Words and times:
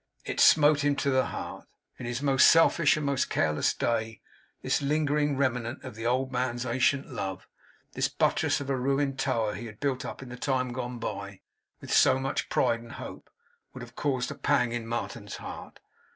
It 0.25 0.39
smote 0.39 0.83
him 0.83 0.95
to 0.95 1.11
the 1.11 1.27
heart. 1.27 1.67
In 1.99 2.07
his 2.07 2.23
most 2.23 2.47
selfish 2.49 2.97
and 2.97 3.05
most 3.05 3.29
careless 3.29 3.71
day, 3.71 4.19
this 4.63 4.81
lingering 4.81 5.37
remnant 5.37 5.83
of 5.83 5.93
the 5.93 6.07
old 6.07 6.31
man's 6.31 6.65
ancient 6.65 7.11
love, 7.11 7.47
this 7.93 8.07
buttress 8.07 8.59
of 8.59 8.71
a 8.71 8.75
ruined 8.75 9.19
tower 9.19 9.53
he 9.53 9.67
had 9.67 9.79
built 9.79 10.03
up 10.03 10.23
in 10.23 10.29
the 10.29 10.37
time 10.37 10.73
gone 10.73 10.97
by, 10.97 11.41
with 11.81 11.93
so 11.93 12.17
much 12.17 12.49
pride 12.49 12.79
and 12.79 12.93
hope, 12.93 13.29
would 13.75 13.83
have 13.83 13.95
caused 13.95 14.31
a 14.31 14.35
pang 14.35 14.71
in 14.71 14.87
Martin's 14.87 15.35
heart. 15.35 15.79